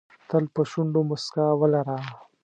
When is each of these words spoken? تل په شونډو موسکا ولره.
تل 0.29 0.43
په 0.53 0.61
شونډو 0.69 1.01
موسکا 1.09 1.47
ولره. 1.59 1.97